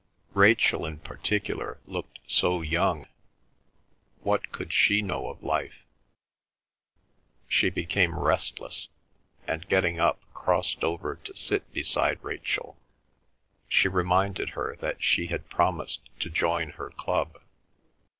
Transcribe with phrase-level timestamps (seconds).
[0.33, 5.85] Rachel in particular looked so young—what could she know of life?
[7.47, 8.89] She became restless,
[9.45, 12.79] and getting up, crossed over to sit beside Rachel.
[13.69, 17.39] She reminded her that she had promised to join her club.